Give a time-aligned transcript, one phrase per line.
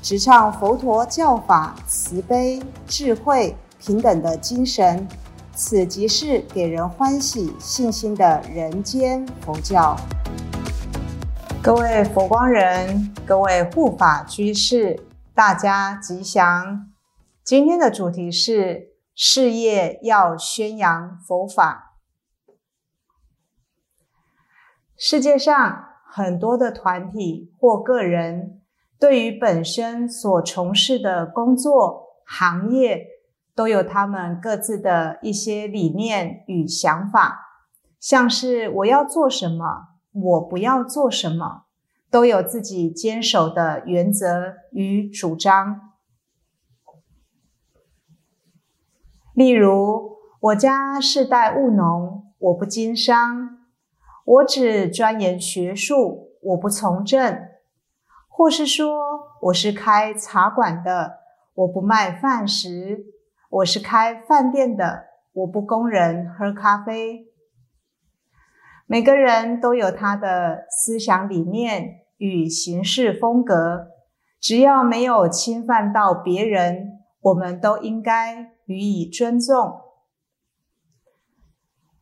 [0.00, 5.06] 直唱佛陀教法慈悲、智慧、平等的精神。
[5.52, 9.96] 此即是给人欢喜、信心的人间佛教。
[11.60, 16.92] 各位佛光人，各位护法居士，大家吉祥。
[17.42, 21.96] 今天的主题是事业要宣扬佛法。
[24.96, 28.57] 世界上很多的团体或个人，
[28.98, 33.18] 对于本身所从事的工作行业。
[33.58, 37.40] 都有他们各自的一些理念与想法，
[37.98, 41.64] 像是我要做什么，我不要做什么，
[42.08, 45.90] 都有自己坚守的原则与主张。
[49.34, 53.58] 例如，我家世代务农，我不经商，
[54.24, 57.34] 我只钻研学术，我不从政；
[58.38, 58.96] 或是说，
[59.40, 61.18] 我是开茶馆的，
[61.54, 63.06] 我不卖饭食。
[63.50, 67.26] 我是开饭店的，我不供人喝咖啡。
[68.86, 73.88] 每个人都有他的思想理念与行事风格，
[74.40, 79.80] 只要没有侵犯到别人，我们都应该予以尊重。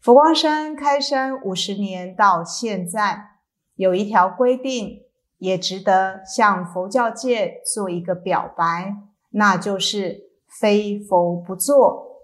[0.00, 3.30] 佛光山开山五十年到现在，
[3.74, 5.00] 有一条规定，
[5.40, 8.94] 也值得向佛教界做一个表白，
[9.32, 10.30] 那就是。
[10.60, 12.18] 非佛不做，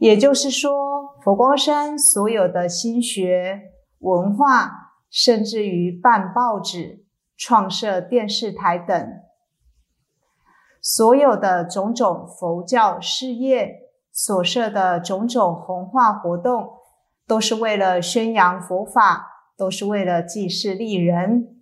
[0.00, 4.72] 也就是说，佛光山所有的心学文化，
[5.08, 7.04] 甚至于办报纸、
[7.36, 9.08] 创设电视台等，
[10.82, 16.70] 所有的种种佛教事业所设的种种弘化活动，
[17.28, 21.56] 都是为了宣扬佛法，都是为了济世利人。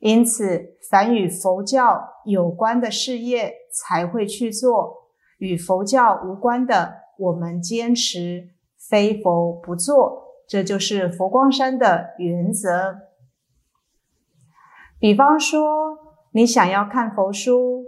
[0.00, 5.08] 因此，凡与佛教有关的事业才会去做；
[5.38, 10.24] 与佛教无关的，我们坚持非佛不做。
[10.46, 12.98] 这就是佛光山的原则。
[14.98, 15.98] 比方说，
[16.32, 17.84] 你想要看佛书，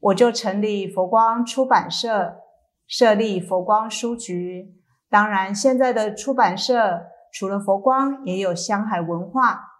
[0.00, 2.38] 我就成立佛光出版社，
[2.86, 4.74] 设立佛光书局。
[5.08, 9.72] 当然，现在的出版社除了佛光，也有香海文化。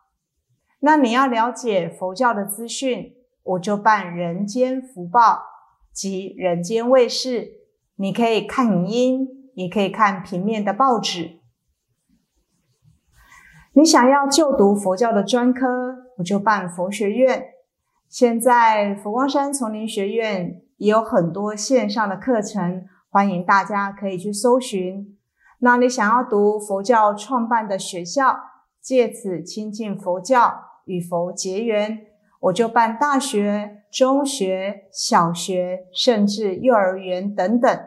[0.81, 5.21] 那你要了解佛教的资讯，我就办《人间福报》
[5.93, 7.41] 及《人间卫视》，
[7.95, 11.39] 你可以看影音，也可以看平面的报纸。
[13.75, 15.67] 你想要就读佛教的专科，
[16.19, 17.51] 我就办佛学院。
[18.09, 25.14] 现在佛光山丛林学院也有很多线上的课程，欢迎大家可以去搜寻。
[25.65, 28.37] 那你想要读佛教创办的学校，
[28.83, 30.53] 借此亲近佛教。
[30.85, 32.01] 与佛结缘，
[32.41, 37.81] 我就办大学、中学、小学，甚至幼儿园等等。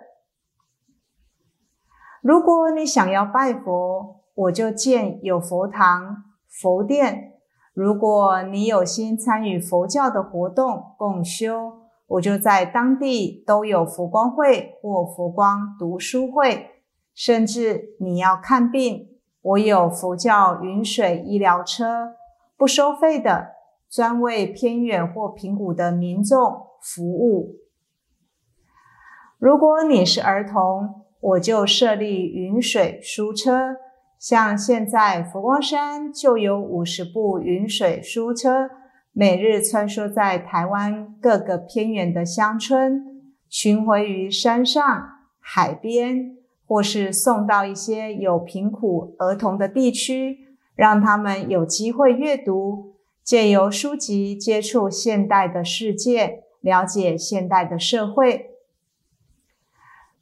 [2.23, 7.33] 如果你想要拜佛，我就建有佛堂、佛殿。
[7.75, 11.73] 如果你有心参与佛教的活动共修，
[12.07, 16.76] 我就在当地都有佛光会或佛光读书会。
[17.17, 19.07] 甚至你要看病，
[19.41, 22.13] 我有佛教云水医疗车。
[22.55, 23.55] 不收费的，
[23.89, 26.39] 专为偏远或贫苦的民众
[26.79, 27.55] 服务。
[29.39, 33.77] 如果你是儿童，我就设立云水书车。
[34.19, 38.69] 像现在佛光山就有五十部云水书车，
[39.11, 44.83] 每日穿梭在台湾各个偏远的乡村，巡回于山上、
[45.39, 46.36] 海边，
[46.67, 50.45] 或是送到一些有贫苦儿童的地区。
[50.77, 52.93] 让他们有机会阅读，
[53.23, 58.51] 借由书籍接触现代的世界，了解现代的社会。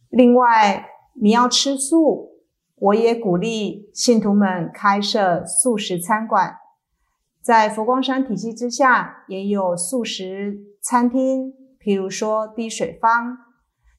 [0.08, 2.40] 另外，你要吃素，
[2.76, 6.56] 我也鼓励信徒们开设素食餐馆。
[7.42, 11.54] 在佛光山体系之下，也有素食餐厅，
[11.84, 13.45] 譬如说滴水坊。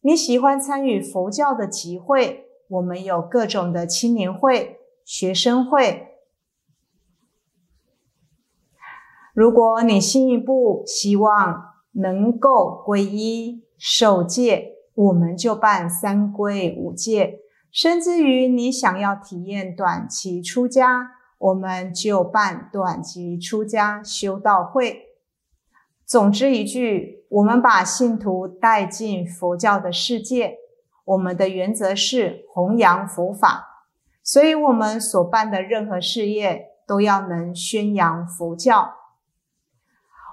[0.06, 6.10] 你喜欢参与佛教的集会，我们有各种的青年会、学生会。
[9.34, 17.40] 如果你进一步希望能够皈依受戒，我们就办三皈五戒；
[17.72, 25.05] 甚至于你想要体验短期出家，我们就办短期出家修道会。
[26.06, 30.58] 总之一句，我们把信徒带进佛教的世界，
[31.04, 33.88] 我们的原则是弘扬佛法，
[34.22, 38.94] 所以我们所办的任何事业都要能宣扬佛教。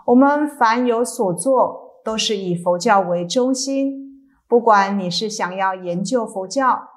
[0.05, 4.29] 我们凡有所做，都是以佛教为中心。
[4.47, 6.87] 不管你是想要研究佛教，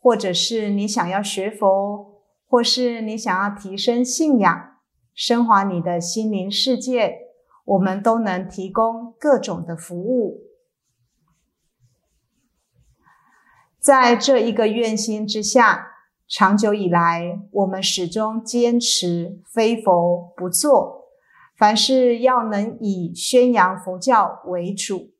[0.00, 4.74] 或者是你想要学佛，或是你想要提升信仰、
[5.14, 7.23] 升华你的心灵世界。
[7.64, 10.42] 我们都能提供各种的服务，
[13.80, 15.92] 在这一个愿心之下，
[16.28, 21.06] 长久以来，我们始终坚持非佛不做，
[21.56, 25.12] 凡事要能以宣扬佛教为主。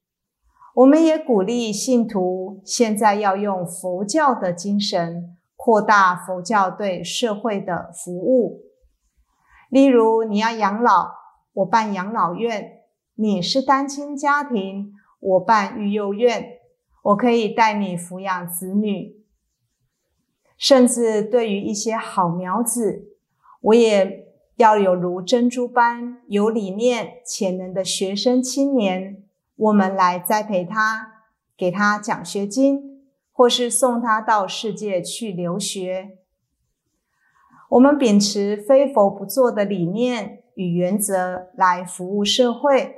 [0.75, 8.65] 我们也鼓励信徒现在要用佛教的精神，扩大佛教对社会的服务。
[9.71, 11.24] 例如，你要养老。
[11.55, 12.81] 我办养老院，
[13.15, 16.59] 你是单亲家庭，我办育幼院，
[17.03, 19.23] 我可以带你抚养子女，
[20.57, 23.13] 甚至对于一些好苗子，
[23.61, 29.23] 我也要有如珍珠般有理念、潜能的学生青年，
[29.55, 31.23] 我们来栽培他，
[31.57, 36.19] 给他奖学金，或是送他到世界去留学。
[37.71, 40.41] 我们秉持非佛不做的理念。
[40.55, 42.97] 与原则来服务社会。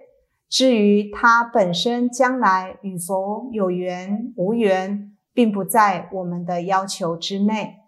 [0.48, 7.78] 至于他本身将来与佛有缘无缘，并不在我们的要求之内。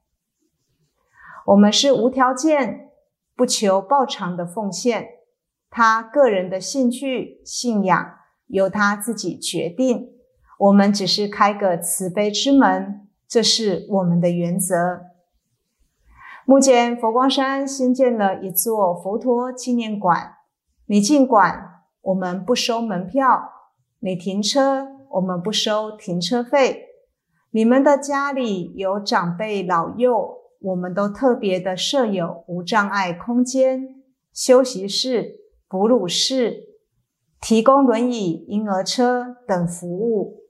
[1.47, 2.91] 我们是无条件、
[3.37, 5.09] 不求报偿的奉献。
[5.71, 8.15] 他个人的兴趣、信仰
[8.49, 10.11] 由他自己决定。
[10.59, 14.75] 我们只是开个慈悲之门，这是我们的原则。
[16.49, 20.37] 目前佛光山新建了一座佛陀纪念馆。
[20.87, 23.51] 你进馆，我们不收门票；
[23.99, 26.87] 你停车，我们不收停车费。
[27.51, 34.03] 你们的家里有长辈老幼，我们都特别的设有无障碍空间、
[34.33, 36.65] 休息室、哺乳室，
[37.43, 40.45] 提供轮椅、婴儿车等服务。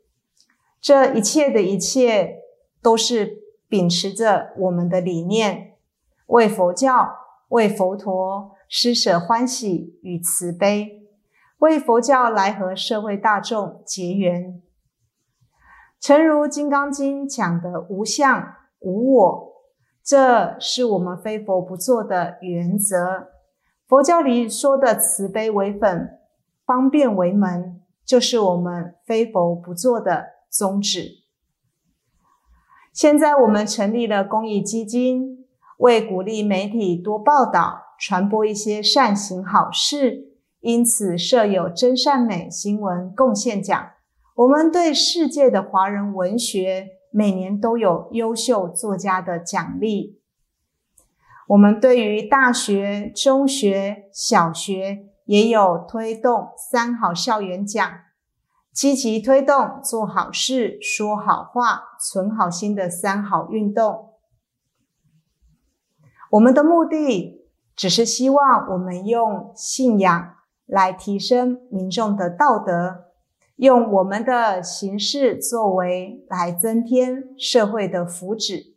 [0.81, 2.37] 这一切的一切，
[2.81, 5.68] 都是秉持着我们的理念。
[6.29, 7.11] 为佛教、
[7.49, 11.03] 为佛陀施舍欢喜与慈悲，
[11.59, 14.61] 为佛教来和社会大众结缘。
[15.99, 19.53] 诚如《金刚经》讲的“无相无我”，
[20.05, 23.29] 这是我们非佛不做的原则。
[23.87, 26.21] 佛教里说的慈悲为本，
[26.67, 31.25] 方便为门，就是我们非佛不做的宗旨。
[32.93, 35.48] 现在我们成立了公益基金。
[35.79, 43.91] 为鼓励媒体多报道、传播一些善行好事，因此设有真善美新闻贡献奖。
[44.35, 50.21] 我们对世界的华人文学每年都有优秀作家的奖励。
[51.49, 57.89] 我们对于大学、中学、小学也有推动三好校园奖，
[58.73, 64.18] 积极推动做好事、说好话、存好心的三好运动。
[66.31, 70.35] 我们的目的只是希望我们用信仰
[70.67, 73.05] 来提升民众的道德，
[73.57, 78.75] 用我们的行事作为来增添社会的福祉，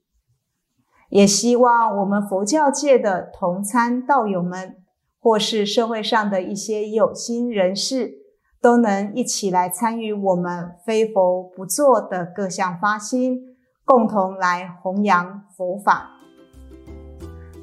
[1.10, 4.78] 也希望我们佛教界的同参道友们，
[5.20, 8.14] 或是社会上的一些有心人士，
[8.62, 16.21] 都能一起来参与我们非佛不做的各项发心，共同来弘扬佛法。